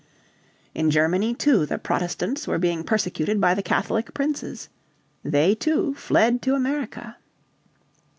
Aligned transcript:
In 0.73 0.89
Germany 0.89 1.35
too 1.35 1.67
the 1.67 1.77
Protestants 1.77 2.47
were 2.47 2.57
being 2.57 2.83
persecuted 2.83 3.39
by 3.39 3.53
the 3.53 3.61
Catholic 3.61 4.15
Princes. 4.15 4.67
They 5.23 5.53
too 5.53 5.93
fled 5.93 6.41
to 6.41 6.55
America. 6.55 7.17